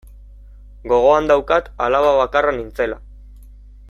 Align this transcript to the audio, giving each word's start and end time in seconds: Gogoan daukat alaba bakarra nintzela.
Gogoan 0.93 1.29
daukat 1.31 1.69
alaba 1.87 2.13
bakarra 2.23 2.55
nintzela. 2.57 2.99